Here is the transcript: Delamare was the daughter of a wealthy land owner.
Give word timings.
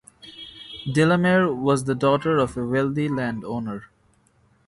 Delamare 0.87 1.53
was 1.55 1.83
the 1.83 1.93
daughter 1.93 2.39
of 2.39 2.57
a 2.57 2.65
wealthy 2.65 3.07
land 3.07 3.45
owner. 3.45 3.87